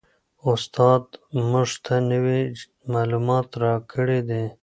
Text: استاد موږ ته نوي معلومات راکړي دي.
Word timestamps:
استاد 0.51 1.03
موږ 1.51 1.69
ته 1.85 1.95
نوي 2.11 2.41
معلومات 2.93 3.47
راکړي 3.63 4.19
دي. 4.29 4.43